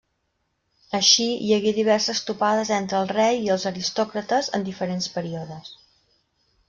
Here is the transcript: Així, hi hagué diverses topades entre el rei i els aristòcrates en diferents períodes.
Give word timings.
Així, 0.99 1.27
hi 1.47 1.51
hagué 1.57 1.73
diverses 1.75 2.21
topades 2.29 2.71
entre 2.77 3.01
el 3.03 3.11
rei 3.11 3.45
i 3.49 3.53
els 3.57 3.67
aristòcrates 3.73 4.51
en 4.59 4.67
diferents 4.71 5.11
períodes. 5.19 5.71